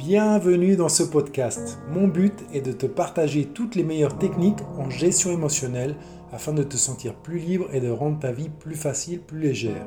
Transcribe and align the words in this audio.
Bienvenue 0.00 0.76
dans 0.76 0.88
ce 0.88 1.02
podcast. 1.02 1.78
Mon 1.90 2.08
but 2.08 2.32
est 2.54 2.62
de 2.62 2.72
te 2.72 2.86
partager 2.86 3.44
toutes 3.44 3.74
les 3.74 3.82
meilleures 3.82 4.16
techniques 4.16 4.62
en 4.78 4.88
gestion 4.88 5.30
émotionnelle 5.30 5.94
afin 6.32 6.54
de 6.54 6.62
te 6.62 6.78
sentir 6.78 7.14
plus 7.14 7.38
libre 7.38 7.66
et 7.74 7.82
de 7.82 7.90
rendre 7.90 8.18
ta 8.18 8.32
vie 8.32 8.48
plus 8.48 8.76
facile, 8.76 9.20
plus 9.20 9.38
légère. 9.38 9.86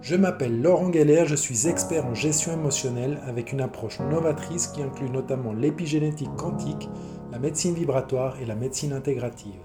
Je 0.00 0.16
m'appelle 0.16 0.62
Laurent 0.62 0.90
Geller, 0.90 1.24
je 1.26 1.34
suis 1.34 1.68
expert 1.68 2.06
en 2.06 2.14
gestion 2.14 2.54
émotionnelle 2.54 3.20
avec 3.26 3.52
une 3.52 3.60
approche 3.60 4.00
novatrice 4.00 4.68
qui 4.68 4.82
inclut 4.82 5.10
notamment 5.10 5.52
l'épigénétique 5.52 6.34
quantique, 6.38 6.88
la 7.30 7.38
médecine 7.38 7.74
vibratoire 7.74 8.38
et 8.40 8.46
la 8.46 8.54
médecine 8.54 8.94
intégrative. 8.94 9.60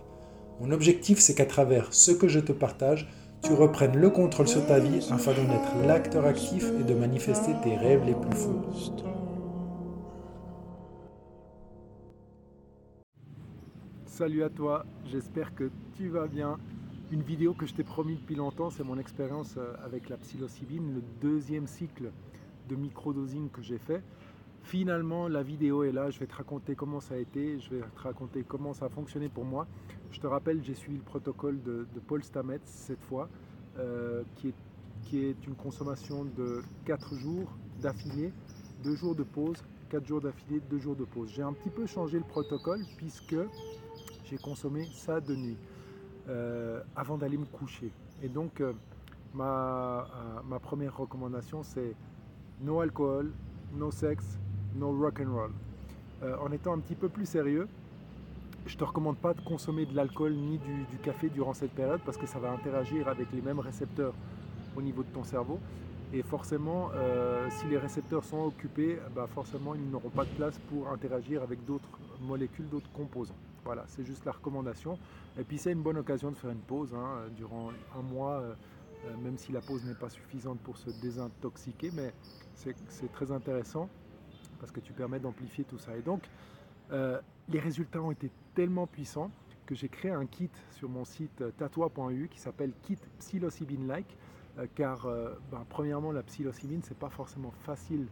Mon 0.59 0.71
objectif, 0.71 1.19
c'est 1.19 1.33
qu'à 1.33 1.45
travers 1.45 1.87
ce 1.91 2.11
que 2.11 2.27
je 2.27 2.41
te 2.41 2.51
partage, 2.51 3.09
tu 3.41 3.53
reprennes 3.53 3.95
le 3.95 4.09
contrôle 4.09 4.49
sur 4.49 4.65
ta 4.65 4.79
vie 4.79 5.07
afin 5.11 5.31
d'en 5.31 5.53
être 5.53 5.87
l'acteur 5.87 6.25
actif 6.25 6.65
et 6.77 6.83
de 6.83 6.93
manifester 6.93 7.53
tes 7.63 7.77
rêves 7.77 8.03
les 8.05 8.15
plus 8.15 8.35
fous. 8.35 8.61
Salut 14.17 14.41
à 14.41 14.49
toi, 14.49 14.83
j'espère 15.05 15.53
que 15.53 15.69
tu 15.93 16.09
vas 16.09 16.25
bien. 16.25 16.57
Une 17.11 17.21
vidéo 17.21 17.53
que 17.53 17.67
je 17.67 17.75
t'ai 17.75 17.83
promis 17.83 18.15
depuis 18.15 18.33
longtemps, 18.33 18.71
c'est 18.71 18.83
mon 18.83 18.97
expérience 18.97 19.53
euh, 19.59 19.75
avec 19.85 20.09
la 20.09 20.17
psilocybine, 20.17 20.95
le 20.95 21.03
deuxième 21.21 21.67
cycle 21.67 22.09
de 22.67 22.75
microdosing 22.75 23.51
que 23.51 23.61
j'ai 23.61 23.77
fait. 23.77 24.01
Finalement, 24.63 25.27
la 25.27 25.43
vidéo 25.43 25.83
est 25.83 25.91
là, 25.91 26.09
je 26.09 26.17
vais 26.19 26.25
te 26.25 26.33
raconter 26.33 26.73
comment 26.73 26.99
ça 26.99 27.13
a 27.13 27.17
été, 27.17 27.59
je 27.59 27.69
vais 27.69 27.81
te 27.81 28.01
raconter 28.01 28.41
comment 28.41 28.73
ça 28.73 28.85
a 28.85 28.89
fonctionné 28.89 29.29
pour 29.29 29.45
moi. 29.45 29.67
Je 30.09 30.19
te 30.19 30.25
rappelle, 30.25 30.63
j'ai 30.63 30.73
suivi 30.73 30.97
le 30.97 31.03
protocole 31.03 31.61
de, 31.61 31.85
Paul 32.07 32.23
Stamets 32.23 32.61
cette 32.65 33.03
fois, 33.03 33.29
euh, 33.77 34.23
qui, 34.37 34.47
est, 34.47 34.55
qui 35.03 35.25
est 35.25 35.45
une 35.45 35.53
consommation 35.53 36.25
de 36.25 36.63
4 36.85 37.13
jours 37.17 37.55
d'affilée, 37.83 38.33
2 38.83 38.95
jours 38.95 39.13
de 39.13 39.21
pause, 39.21 39.63
4 39.91 40.07
jours 40.07 40.21
d'affilée, 40.21 40.59
2 40.71 40.79
jours 40.79 40.95
de 40.95 41.05
pause. 41.05 41.31
J'ai 41.35 41.43
un 41.43 41.53
petit 41.53 41.69
peu 41.69 41.85
changé 41.85 42.17
le 42.17 42.25
protocole 42.25 42.83
puisque 42.97 43.35
j'ai 44.29 44.37
consommé 44.37 44.85
ça 44.93 45.19
de 45.21 45.35
nuit 45.35 45.57
euh, 46.29 46.81
avant 46.95 47.17
d'aller 47.17 47.37
me 47.37 47.45
coucher. 47.45 47.91
Et 48.21 48.27
donc, 48.27 48.59
euh, 48.61 48.73
ma, 49.33 50.01
euh, 50.01 50.41
ma, 50.47 50.59
première 50.59 50.95
recommandation, 50.97 51.63
c'est 51.63 51.95
no 52.61 52.81
alcool, 52.81 53.31
no 53.73 53.91
sexe, 53.91 54.37
no 54.75 54.91
rock 54.91 55.21
and 55.21 55.33
roll. 55.33 55.51
en 56.41 56.51
étant 56.51 56.73
un 56.73 56.79
petit 56.79 56.95
peu 56.95 57.09
plus 57.09 57.25
sérieux, 57.25 57.67
je 58.65 58.73
ne 58.73 58.79
te 58.79 58.83
recommande 58.83 59.17
pas 59.17 59.33
de 59.33 59.41
consommer 59.41 59.85
de 59.85 59.95
l'alcool 59.95 60.33
ni 60.33 60.57
du, 60.57 60.97
café 61.03 61.29
durant 61.29 61.53
cette 61.53 61.71
période 61.71 62.01
parce 62.05 62.17
que 62.17 62.25
ça 62.25 62.39
va 62.39 62.51
interagir 62.51 63.07
avec 63.07 63.31
les 63.31 63.41
mêmes 63.41 63.59
récepteurs 63.59 64.13
au 64.75 64.81
niveau 64.81 65.03
de 65.03 65.09
ton 65.09 65.23
cerveau. 65.23 65.59
Et 66.11 66.23
forcément, 66.23 66.89
si 67.49 67.67
les 67.67 67.77
récepteurs 67.77 68.23
sont 68.23 68.45
occupés, 68.45 68.97
bah 69.15 69.27
forcément, 69.27 69.75
ils 69.75 69.89
n'auront 69.89 70.09
pas 70.09 70.25
de 70.25 70.31
place 70.31 70.57
pour 70.69 70.89
interagir 70.89 71.43
avec 71.43 71.63
d'autres 71.65 71.87
molécules, 72.21 72.67
d'autres 72.69 72.91
composants. 72.91 73.35
Voilà, 73.63 73.83
c'est 73.87 74.03
juste 74.03 74.25
la 74.25 74.31
recommandation. 74.31 74.97
Et 75.37 75.43
puis 75.43 75.57
c'est 75.57 75.71
une 75.71 75.81
bonne 75.81 75.97
occasion 75.97 76.31
de 76.31 76.35
faire 76.35 76.51
une 76.51 76.61
pause 76.61 76.93
hein, 76.93 77.27
durant 77.35 77.71
un 77.97 78.01
mois, 78.01 78.39
euh, 78.39 78.53
euh, 79.05 79.17
même 79.17 79.37
si 79.37 79.51
la 79.51 79.61
pause 79.61 79.83
n'est 79.85 79.93
pas 79.93 80.09
suffisante 80.09 80.59
pour 80.59 80.77
se 80.77 80.89
désintoxiquer, 80.89 81.91
mais 81.93 82.13
c'est 82.55 83.11
très 83.11 83.31
intéressant 83.31 83.89
parce 84.59 84.71
que 84.71 84.79
tu 84.79 84.93
permets 84.93 85.19
d'amplifier 85.19 85.63
tout 85.63 85.77
ça. 85.77 85.95
Et 85.95 86.01
donc, 86.01 86.23
euh, 86.91 87.19
les 87.49 87.59
résultats 87.59 88.01
ont 88.01 88.11
été 88.11 88.31
tellement 88.55 88.87
puissants 88.87 89.29
que 89.65 89.75
j'ai 89.75 89.89
créé 89.89 90.11
un 90.11 90.25
kit 90.25 90.49
sur 90.71 90.89
mon 90.89 91.03
site 91.05 91.43
tatoi.eu 91.57 92.29
qui 92.29 92.39
s'appelle 92.39 92.71
Kit 92.83 92.97
Psilocybine 93.19 93.85
Like, 93.85 94.17
car 94.73 95.07
ben, 95.51 95.63
premièrement, 95.69 96.11
la 96.11 96.23
psilocybine, 96.23 96.81
c'est 96.83 96.97
pas 96.97 97.09
forcément 97.09 97.51
facile 97.51 98.07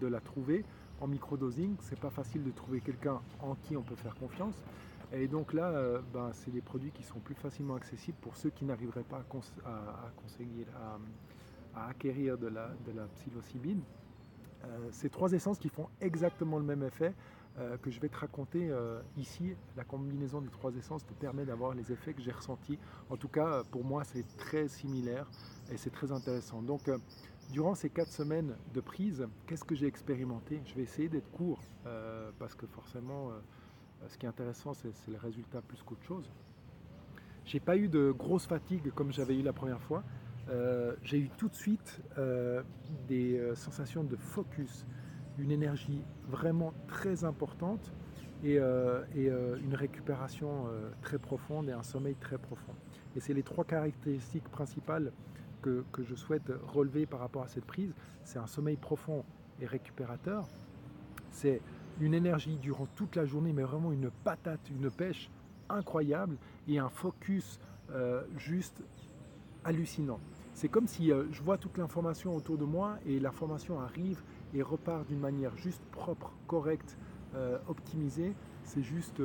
de 0.00 0.06
la 0.06 0.20
trouver 0.20 0.64
en 1.00 1.06
microdosing, 1.06 1.76
c'est 1.80 1.98
pas 1.98 2.10
facile 2.10 2.44
de 2.44 2.50
trouver 2.50 2.80
quelqu'un 2.80 3.20
en 3.40 3.54
qui 3.54 3.76
on 3.76 3.82
peut 3.82 3.96
faire 3.96 4.14
confiance. 4.14 4.54
Et 5.12 5.26
donc 5.26 5.52
là, 5.52 5.70
euh, 5.70 6.00
ben, 6.12 6.30
c'est 6.32 6.52
des 6.52 6.60
produits 6.60 6.92
qui 6.92 7.02
sont 7.02 7.18
plus 7.18 7.34
facilement 7.34 7.74
accessibles 7.74 8.16
pour 8.20 8.36
ceux 8.36 8.50
qui 8.50 8.64
n'arriveraient 8.64 9.02
pas 9.02 9.18
à, 9.18 10.12
conseiller, 10.16 10.66
à, 11.74 11.88
acquérir 11.88 12.38
de 12.38 12.46
la, 12.46 12.68
de 12.86 12.92
psilocybine. 13.16 13.82
Euh, 14.64 14.88
ces 14.92 15.10
trois 15.10 15.32
essences 15.32 15.58
qui 15.58 15.68
font 15.68 15.88
exactement 16.00 16.58
le 16.58 16.64
même 16.64 16.82
effet 16.84 17.14
euh, 17.58 17.76
que 17.78 17.90
je 17.90 17.98
vais 17.98 18.08
te 18.08 18.18
raconter 18.18 18.70
ici. 19.16 19.56
La 19.76 19.82
combinaison 19.82 20.40
des 20.40 20.50
trois 20.50 20.72
essences 20.76 21.04
te 21.04 21.14
permet 21.14 21.44
d'avoir 21.44 21.74
les 21.74 21.90
effets 21.90 22.14
que 22.14 22.22
j'ai 22.22 22.32
ressentis. 22.32 22.78
En 23.08 23.16
tout 23.16 23.28
cas, 23.28 23.64
pour 23.72 23.84
moi, 23.84 24.04
c'est 24.04 24.24
très 24.36 24.68
similaire 24.68 25.26
et 25.72 25.76
c'est 25.76 25.90
très 25.90 26.12
intéressant. 26.12 26.62
Donc, 26.62 26.88
durant 27.50 27.74
ces 27.74 27.90
quatre 27.90 28.12
semaines 28.12 28.54
de 28.72 28.80
prise, 28.80 29.26
qu'est-ce 29.48 29.64
que 29.64 29.74
j'ai 29.74 29.88
expérimenté? 29.88 30.62
Je 30.66 30.74
vais 30.76 30.82
essayer 30.82 31.08
d'être 31.08 31.30
court 31.32 31.58
parce 32.38 32.54
que 32.54 32.66
forcément 32.68 33.32
ce 34.08 34.18
qui 34.18 34.26
est 34.26 34.28
intéressant, 34.28 34.74
c'est 34.74 34.92
le 35.08 35.18
résultat 35.18 35.60
plus 35.62 35.82
qu'autre 35.82 36.02
chose. 36.02 36.30
J'ai 37.44 37.60
pas 37.60 37.76
eu 37.76 37.88
de 37.88 38.10
grosse 38.10 38.46
fatigue 38.46 38.90
comme 38.92 39.12
j'avais 39.12 39.36
eu 39.36 39.42
la 39.42 39.52
première 39.52 39.80
fois. 39.80 40.02
Euh, 40.50 40.94
j'ai 41.02 41.18
eu 41.18 41.30
tout 41.36 41.48
de 41.48 41.54
suite 41.54 42.00
euh, 42.18 42.62
des 43.08 43.40
sensations 43.54 44.04
de 44.04 44.16
focus, 44.16 44.86
une 45.38 45.50
énergie 45.50 46.02
vraiment 46.28 46.72
très 46.88 47.24
importante 47.24 47.92
et, 48.42 48.56
une 48.56 49.74
récupération 49.74 50.66
très 51.02 51.18
profonde 51.18 51.68
et 51.68 51.72
un 51.72 51.82
sommeil 51.82 52.14
très 52.14 52.38
profond. 52.38 52.72
Et 53.16 53.20
c'est 53.20 53.34
les 53.34 53.42
trois 53.42 53.64
caractéristiques 53.64 54.48
principales 54.48 55.12
que, 55.60 55.84
que, 55.92 56.02
je 56.02 56.14
souhaite 56.14 56.50
relever 56.66 57.04
par 57.04 57.20
rapport 57.20 57.42
à 57.42 57.48
cette 57.48 57.66
prise. 57.66 57.92
C'est 58.24 58.38
un 58.38 58.46
sommeil 58.46 58.76
profond 58.76 59.24
et 59.60 59.66
récupérateur. 59.66 60.46
C'est 61.30 61.60
une 62.00 62.14
énergie 62.14 62.56
durant 62.56 62.86
toute 62.96 63.16
la 63.16 63.26
journée, 63.26 63.52
mais 63.52 63.62
vraiment 63.62 63.92
une 63.92 64.10
patate, 64.24 64.60
une 64.70 64.90
pêche 64.90 65.30
incroyable 65.68 66.36
et 66.68 66.78
un 66.78 66.88
focus 66.88 67.60
euh, 67.92 68.22
juste 68.36 68.82
hallucinant. 69.64 70.20
C'est 70.54 70.68
comme 70.68 70.86
si 70.86 71.12
euh, 71.12 71.24
je 71.32 71.42
vois 71.42 71.58
toute 71.58 71.78
l'information 71.78 72.34
autour 72.34 72.58
de 72.58 72.64
moi 72.64 72.98
et 73.06 73.20
l'information 73.20 73.80
arrive 73.80 74.22
et 74.54 74.62
repart 74.62 75.06
d'une 75.06 75.20
manière 75.20 75.56
juste 75.56 75.82
propre, 75.92 76.32
correcte, 76.46 76.96
euh, 77.34 77.58
optimisée. 77.68 78.34
C'est 78.64 78.82
juste, 78.82 79.22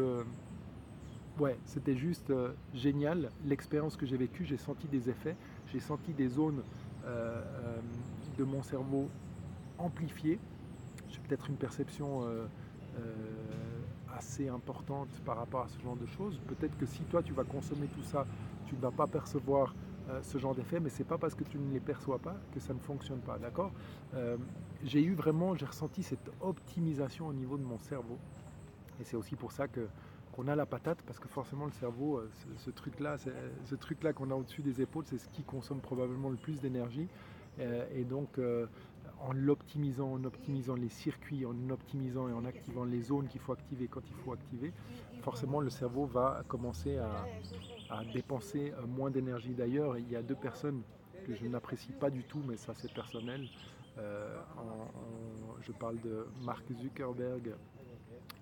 ouais, 1.40 1.58
c'était 1.66 1.96
juste 1.96 2.34
génial. 2.74 3.30
L'expérience 3.46 3.96
que 3.96 4.06
j'ai 4.06 4.18
vécue, 4.18 4.46
j'ai 4.46 4.58
senti 4.58 4.88
des 4.88 5.10
effets, 5.10 5.36
j'ai 5.68 5.80
senti 5.80 6.14
des 6.14 6.28
zones 6.30 6.64
de 8.38 8.44
mon 8.44 8.64
cerveau 8.64 9.08
amplifiées. 9.78 10.40
J'ai 11.10 11.20
peut-être 11.20 11.48
une 11.50 11.58
perception 11.58 12.24
assez 14.16 14.48
importante 14.48 15.10
par 15.26 15.38
rapport 15.38 15.62
à 15.62 15.68
ce 15.68 15.80
genre 15.82 15.96
de 15.96 16.06
choses. 16.06 16.40
Peut-être 16.48 16.78
que 16.78 16.86
si 16.86 17.04
toi 17.04 17.22
tu 17.22 17.34
vas 17.34 17.44
consommer 17.44 17.88
tout 17.88 18.04
ça, 18.04 18.26
tu 18.66 18.76
ne 18.76 18.80
vas 18.80 18.92
pas 18.92 19.08
percevoir 19.08 19.76
euh, 20.10 20.22
ce 20.22 20.38
genre 20.38 20.54
d'effet, 20.54 20.80
mais 20.80 20.90
c'est 20.90 21.04
pas 21.04 21.18
parce 21.18 21.34
que 21.34 21.44
tu 21.44 21.58
ne 21.58 21.74
les 21.74 21.80
perçois 21.80 22.20
pas 22.20 22.36
que 22.54 22.60
ça 22.60 22.74
ne 22.74 22.80
fonctionne 22.80 23.20
pas, 23.20 23.40
d'accord? 23.40 23.72
Euh, 24.14 24.38
J'ai 24.84 25.04
eu 25.04 25.16
vraiment, 25.16 25.56
j'ai 25.56 25.66
ressenti 25.66 26.04
cette 26.04 26.30
optimisation 26.42 27.28
au 27.28 27.34
niveau 27.34 27.58
de 27.58 27.64
mon 27.64 27.80
cerveau, 27.80 28.18
et 29.00 29.04
c'est 29.04 29.18
aussi 29.18 29.36
pour 29.36 29.52
ça 29.52 29.68
que 29.68 29.88
qu'on 30.32 30.50
a 30.50 30.56
la 30.56 30.66
patate, 30.66 31.02
parce 31.04 31.18
que 31.18 31.30
forcément 31.30 31.64
le 31.66 31.72
cerveau, 31.72 32.22
ce, 32.58 32.70
truc-là, 32.70 33.16
ce 33.18 33.76
truc-là 33.76 34.12
qu'on 34.12 34.30
a 34.32 34.36
au-dessus 34.36 34.62
des 34.62 34.82
épaules, 34.82 35.06
c'est 35.08 35.18
ce 35.18 35.30
qui 35.30 35.44
consomme 35.44 35.80
probablement 35.80 36.30
le 36.30 36.36
plus 36.36 36.60
d'énergie, 36.60 37.08
et 37.58 38.04
donc 38.04 38.38
en 39.22 39.34
l'optimisant, 39.34 40.14
en 40.14 40.24
optimisant 40.24 40.76
les 40.76 40.90
circuits, 40.90 41.46
en 41.46 41.70
optimisant 41.70 42.28
et 42.28 42.34
en 42.34 42.46
activant 42.46 42.84
les 42.84 43.02
zones 43.02 43.28
qu'il 43.28 43.42
faut 43.42 43.54
activer 43.54 43.88
quand 43.88 44.02
il 44.08 44.16
faut 44.24 44.34
activer, 44.34 44.72
forcément 45.22 45.60
le 45.60 45.70
cerveau 45.70 46.06
va 46.06 46.44
commencer 46.48 46.98
à, 46.98 48.04
dépenser 48.14 48.74
euh, 48.74 48.86
moins 48.88 49.10
d'énergie. 49.10 49.54
D'ailleurs, 49.54 49.98
il 49.98 50.10
y 50.10 50.16
a 50.16 50.22
deux 50.22 50.36
personnes 50.36 50.82
que 51.26 51.34
je 51.34 51.46
n'apprécie 51.46 51.92
pas 51.94 52.10
du 52.10 52.24
tout, 52.24 52.42
mais 52.48 52.58
ça 52.58 52.74
c'est 52.76 52.92
personnel. 52.94 53.48
Euh, 53.98 54.36
je 55.62 55.72
parle 55.72 56.00
de 56.02 56.28
Mark 56.44 56.66
Zuckerberg 56.82 57.54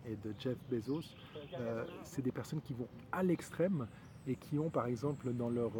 et 0.05 0.15
de 0.15 0.33
Jeff 0.39 0.57
Bezos. 0.69 1.15
Euh, 1.59 1.85
c'est 2.03 2.21
des 2.21 2.31
personnes 2.31 2.61
qui 2.61 2.73
vont 2.73 2.87
à 3.11 3.21
l'extrême 3.21 3.87
et 4.25 4.35
qui 4.35 4.57
ont 4.57 4.69
par 4.69 4.87
exemple 4.87 5.31
dans 5.33 5.49
leur, 5.49 5.71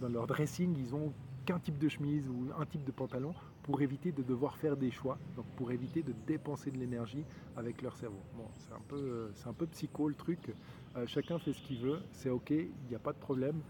dans 0.00 0.08
leur 0.08 0.26
dressing, 0.26 0.74
ils 0.78 0.94
ont 0.94 1.12
qu'un 1.44 1.58
type 1.58 1.78
de 1.78 1.88
chemise 1.88 2.28
ou 2.28 2.48
un 2.58 2.66
type 2.66 2.84
de 2.84 2.92
pantalon 2.92 3.34
pour 3.62 3.80
éviter 3.80 4.12
de 4.12 4.22
devoir 4.22 4.56
faire 4.56 4.76
des 4.76 4.90
choix, 4.90 5.18
donc 5.36 5.46
pour 5.56 5.70
éviter 5.70 6.02
de 6.02 6.12
dépenser 6.26 6.70
de 6.70 6.78
l'énergie 6.78 7.24
avec 7.56 7.82
leur 7.82 7.96
cerveau. 7.96 8.22
Bon, 8.36 8.46
c'est 8.58 8.72
un 8.72 8.82
peu, 8.88 9.30
c'est 9.34 9.52
peu 9.52 9.66
psycho 9.66 10.08
le 10.08 10.14
truc. 10.14 10.52
Euh, 10.96 11.06
chacun 11.06 11.38
fait 11.38 11.52
ce 11.52 11.62
qu'il 11.62 11.78
veut, 11.78 12.00
c'est 12.12 12.30
ok, 12.30 12.50
il 12.50 12.70
n'y 12.88 12.94
a 12.94 12.98
pas 12.98 13.12
de 13.12 13.18
problème. 13.18 13.60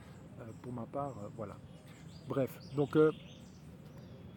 Euh, 0.41 0.45
pour 0.63 0.73
ma 0.73 0.87
part, 0.87 1.15
euh, 1.19 1.29
voilà. 1.37 1.57
Bref, 2.29 2.51
donc 2.75 2.97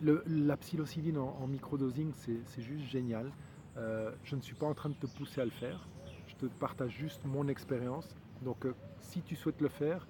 la 0.01 0.57
psilocybine 0.57 1.17
en, 1.17 1.37
en 1.39 1.47
microdosing, 1.47 2.11
c'est 2.15 2.61
juste 2.61 2.85
génial. 2.85 3.31
je 3.75 4.35
ne 4.35 4.41
suis 4.41 4.55
pas 4.55 4.65
en 4.65 4.73
train 4.73 4.89
de 4.89 4.95
te 4.95 5.05
pousser 5.05 5.41
à 5.41 5.45
le 5.45 5.51
faire. 5.51 5.87
Je 6.27 6.35
te 6.35 6.45
partage 6.47 6.91
juste 6.91 7.23
mon 7.25 7.47
expérience. 7.47 8.15
Donc, 8.41 8.65
si 8.99 9.21
tu 9.21 9.35
souhaites 9.35 9.61
le 9.61 9.69
faire, 9.69 10.07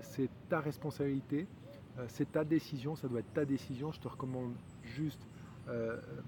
c'est 0.00 0.30
ta 0.48 0.60
responsabilité, 0.60 1.48
c'est 2.06 2.32
ta 2.32 2.44
décision, 2.44 2.94
ça 2.94 3.08
doit 3.08 3.20
être 3.20 3.32
ta 3.32 3.44
décision. 3.44 3.90
Je 3.92 4.00
te 4.00 4.08
recommande 4.08 4.52
juste 4.82 5.26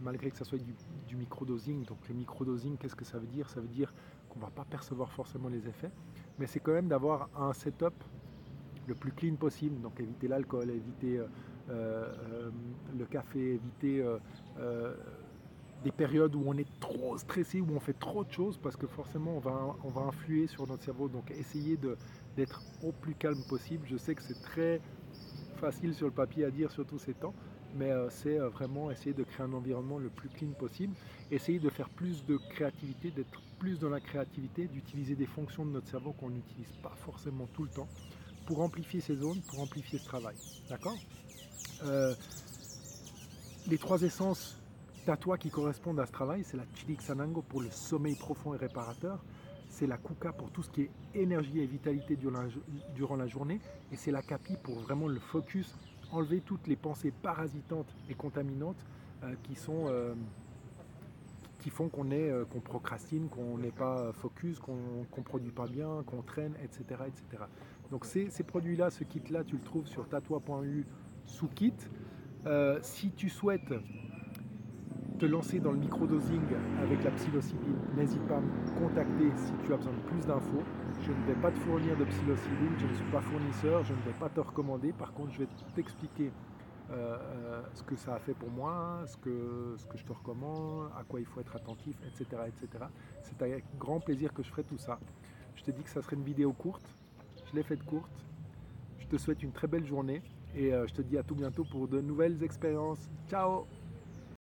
malgré 0.02 0.30
que 0.30 0.36
ça 0.36 0.44
soit 0.44 0.58
du, 0.58 0.74
du 1.08 1.16
microdosing. 1.16 1.84
Donc 1.84 1.98
le 2.08 2.14
microdosing, 2.14 2.76
qu'est-ce 2.76 2.96
que 2.96 3.04
ça 3.04 3.18
veut 3.18 3.26
dire? 3.26 3.48
Ça 3.48 3.60
veut 3.60 3.68
dire 3.68 3.94
qu'on 4.28 4.38
ne 4.38 4.44
va 4.44 4.50
pas 4.50 4.64
percevoir 4.64 5.12
forcément 5.12 5.48
les 5.48 5.66
effets, 5.66 5.90
mais 6.38 6.46
c'est 6.46 6.60
quand 6.60 6.72
même 6.72 6.88
d'avoir 6.88 7.30
un 7.36 7.52
setup 7.52 7.94
le 8.86 8.94
plus 8.94 9.12
clean 9.12 9.36
possible. 9.36 9.80
Donc 9.80 9.98
éviter 10.00 10.28
l'alcool, 10.28 10.70
éviter 10.70 11.22
le 11.68 13.04
café, 13.06 13.54
éviter 13.54 14.04
des 15.82 15.92
périodes 15.92 16.34
où 16.34 16.42
on 16.44 16.58
est 16.58 16.68
trop 16.78 17.16
stressé, 17.16 17.62
où 17.62 17.68
on 17.74 17.80
fait 17.80 17.98
trop 17.98 18.22
de 18.22 18.30
choses, 18.30 18.58
parce 18.58 18.76
que 18.76 18.86
forcément 18.86 19.36
on 19.36 19.40
va, 19.40 19.74
on 19.82 19.88
va 19.88 20.02
influer 20.02 20.46
sur 20.46 20.66
notre 20.66 20.82
cerveau. 20.82 21.08
Donc 21.08 21.30
essayer 21.30 21.78
d'être 22.36 22.62
au 22.82 22.92
plus 22.92 23.14
calme 23.14 23.42
possible. 23.48 23.86
Je 23.86 23.96
sais 23.96 24.14
que 24.14 24.22
c'est 24.22 24.42
très 24.42 24.82
facile 25.60 25.94
sur 25.94 26.06
le 26.06 26.12
papier 26.12 26.44
à 26.44 26.50
dire, 26.50 26.70
surtout 26.72 26.98
ces 26.98 27.14
temps, 27.14 27.34
mais 27.76 27.90
euh, 27.90 28.08
c'est 28.10 28.40
euh, 28.40 28.48
vraiment 28.48 28.90
essayer 28.90 29.12
de 29.12 29.22
créer 29.22 29.46
un 29.46 29.52
environnement 29.52 29.98
le 29.98 30.08
plus 30.08 30.28
clean 30.28 30.50
possible, 30.58 30.94
essayer 31.30 31.58
de 31.58 31.70
faire 31.70 31.88
plus 31.88 32.24
de 32.26 32.36
créativité, 32.36 33.10
d'être 33.10 33.40
plus 33.58 33.78
dans 33.78 33.90
la 33.90 34.00
créativité, 34.00 34.66
d'utiliser 34.66 35.14
des 35.14 35.26
fonctions 35.26 35.64
de 35.64 35.70
notre 35.70 35.88
cerveau 35.88 36.12
qu'on 36.12 36.30
n'utilise 36.30 36.72
pas 36.82 36.94
forcément 37.04 37.46
tout 37.54 37.62
le 37.62 37.70
temps, 37.70 37.88
pour 38.46 38.62
amplifier 38.62 39.00
ces 39.00 39.16
zones, 39.16 39.40
pour 39.42 39.60
amplifier 39.60 39.98
ce 39.98 40.04
travail. 40.04 40.34
D'accord? 40.68 40.96
Euh, 41.84 42.14
Les 43.68 43.78
trois 43.78 44.02
essences 44.02 44.60
toi 45.16 45.38
qui 45.38 45.50
correspondent 45.50 46.00
à 46.00 46.06
ce 46.06 46.12
travail, 46.12 46.44
c'est 46.44 46.56
la 46.56 46.64
Sanango 47.00 47.42
pour 47.42 47.60
le 47.60 47.70
sommeil 47.70 48.14
profond 48.14 48.54
et 48.54 48.56
réparateur, 48.56 49.22
c'est 49.70 49.86
la 49.86 49.96
Kuka 49.96 50.32
pour 50.32 50.50
tout 50.50 50.62
ce 50.62 50.70
qui 50.70 50.82
est 50.82 50.90
énergie 51.14 51.60
et 51.60 51.66
vitalité 51.66 52.18
durant 52.94 53.16
la 53.16 53.26
journée, 53.26 53.60
et 53.92 53.96
c'est 53.96 54.10
la 54.10 54.20
Kapi 54.20 54.56
pour 54.62 54.80
vraiment 54.80 55.08
le 55.08 55.20
focus, 55.20 55.74
enlever 56.12 56.40
toutes 56.40 56.66
les 56.66 56.76
pensées 56.76 57.12
parasitantes 57.22 57.94
et 58.10 58.14
contaminantes 58.14 58.84
euh, 59.22 59.28
euh, 59.28 60.14
qui 61.60 61.70
font 61.70 61.90
euh, 62.10 62.44
qu'on 62.44 62.60
procrastine, 62.60 63.28
qu'on 63.28 63.58
n'est 63.58 63.70
pas 63.70 64.12
focus, 64.12 64.58
qu'on 64.58 64.76
ne 65.16 65.22
produit 65.22 65.52
pas 65.52 65.66
bien, 65.66 66.02
qu'on 66.04 66.22
traîne, 66.22 66.54
etc., 66.62 67.02
etc. 67.06 67.44
Donc 67.90 68.06
ces, 68.06 68.30
ces 68.30 68.42
produits-là, 68.42 68.90
ce 68.90 69.04
kit-là, 69.04 69.44
tu 69.44 69.56
le 69.56 69.62
trouves 69.62 69.86
sur 69.86 70.08
tatoi.eu 70.08 70.84
sous 71.26 71.48
kit. 71.48 71.74
si 72.82 73.10
tu 73.12 73.28
souhaites 73.28 73.74
te 75.20 75.26
lancer 75.26 75.60
dans 75.60 75.72
le 75.72 75.78
microdosing 75.78 76.40
avec 76.82 77.04
la 77.04 77.10
psilocybine, 77.10 77.76
n'hésite 77.94 78.26
pas 78.26 78.38
à 78.38 78.40
me 78.40 78.78
contacter 78.78 79.30
si 79.36 79.52
tu 79.64 79.72
as 79.74 79.76
besoin 79.76 79.92
de 79.92 80.08
plus 80.08 80.26
d'infos. 80.26 80.62
Je 81.02 81.12
ne 81.12 81.26
vais 81.26 81.40
pas 81.40 81.50
te 81.50 81.58
fournir 81.58 81.94
de 81.98 82.04
psilocybine, 82.04 82.72
je 82.78 82.86
ne 82.86 82.94
suis 82.94 83.10
pas 83.12 83.20
fournisseur, 83.20 83.84
je 83.84 83.92
ne 83.92 83.98
vais 83.98 84.18
pas 84.18 84.30
te 84.30 84.40
recommander. 84.40 84.92
Par 84.92 85.12
contre, 85.12 85.32
je 85.32 85.40
vais 85.40 85.48
t'expliquer 85.74 86.32
euh, 86.90 87.18
euh, 87.18 87.62
ce 87.74 87.82
que 87.82 87.96
ça 87.96 88.14
a 88.14 88.18
fait 88.18 88.32
pour 88.32 88.50
moi, 88.50 89.02
ce 89.04 89.18
que, 89.18 89.74
ce 89.76 89.84
que 89.84 89.98
je 89.98 90.04
te 90.04 90.12
recommande, 90.12 90.90
à 90.98 91.04
quoi 91.04 91.20
il 91.20 91.26
faut 91.26 91.40
être 91.40 91.54
attentif, 91.54 91.96
etc. 92.06 92.42
etc. 92.46 92.84
C'est 93.22 93.42
avec 93.42 93.64
grand 93.78 94.00
plaisir 94.00 94.32
que 94.32 94.42
je 94.42 94.48
ferai 94.48 94.64
tout 94.64 94.78
ça. 94.78 94.98
Je 95.54 95.62
t'ai 95.62 95.72
dit 95.72 95.82
que 95.82 95.90
ça 95.90 96.00
serait 96.00 96.16
une 96.16 96.24
vidéo 96.24 96.54
courte, 96.54 96.88
je 97.44 97.54
l'ai 97.54 97.62
faite 97.62 97.84
courte. 97.84 98.10
Je 98.98 99.06
te 99.06 99.16
souhaite 99.18 99.42
une 99.42 99.52
très 99.52 99.66
belle 99.66 99.84
journée 99.84 100.22
et 100.54 100.72
euh, 100.72 100.86
je 100.86 100.94
te 100.94 101.02
dis 101.02 101.18
à 101.18 101.22
tout 101.22 101.34
bientôt 101.34 101.64
pour 101.64 101.88
de 101.88 102.00
nouvelles 102.00 102.42
expériences. 102.42 103.10
Ciao 103.28 103.66